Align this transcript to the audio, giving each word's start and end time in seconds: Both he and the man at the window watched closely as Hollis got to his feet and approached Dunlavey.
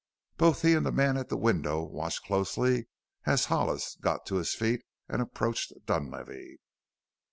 Both 0.37 0.63
he 0.63 0.73
and 0.73 0.83
the 0.83 0.91
man 0.91 1.15
at 1.15 1.29
the 1.29 1.37
window 1.37 1.83
watched 1.83 2.23
closely 2.23 2.87
as 3.27 3.45
Hollis 3.45 3.97
got 4.01 4.25
to 4.25 4.37
his 4.37 4.55
feet 4.55 4.81
and 5.07 5.21
approached 5.21 5.71
Dunlavey. 5.85 6.57